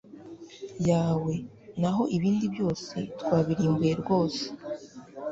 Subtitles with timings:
[0.89, 1.33] yawe
[1.81, 4.43] naho ibindi byose twabirimbuye rwose